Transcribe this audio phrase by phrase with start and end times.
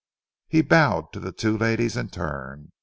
[0.47, 2.71] He bowed to the two ladies in turn.